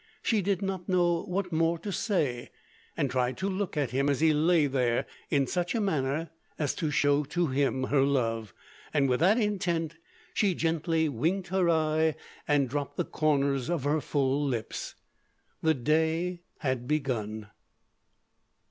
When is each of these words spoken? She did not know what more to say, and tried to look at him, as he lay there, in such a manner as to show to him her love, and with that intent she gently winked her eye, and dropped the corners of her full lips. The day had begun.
She 0.23 0.41
did 0.41 0.63
not 0.63 0.89
know 0.89 1.21
what 1.27 1.51
more 1.51 1.77
to 1.77 1.91
say, 1.91 2.49
and 2.97 3.07
tried 3.11 3.37
to 3.37 3.47
look 3.47 3.77
at 3.77 3.91
him, 3.91 4.09
as 4.09 4.19
he 4.19 4.33
lay 4.33 4.65
there, 4.65 5.05
in 5.29 5.45
such 5.45 5.75
a 5.75 5.79
manner 5.79 6.31
as 6.57 6.73
to 6.77 6.89
show 6.89 7.23
to 7.25 7.45
him 7.49 7.83
her 7.83 8.01
love, 8.01 8.51
and 8.95 9.07
with 9.07 9.19
that 9.19 9.37
intent 9.37 9.97
she 10.33 10.55
gently 10.55 11.07
winked 11.07 11.49
her 11.49 11.69
eye, 11.69 12.15
and 12.47 12.67
dropped 12.67 12.97
the 12.97 13.05
corners 13.05 13.69
of 13.69 13.83
her 13.83 14.01
full 14.01 14.43
lips. 14.43 14.95
The 15.61 15.75
day 15.75 16.41
had 16.61 16.87
begun. 16.87 17.51